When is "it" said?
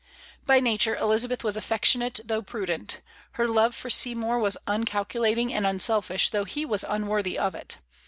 7.53-7.77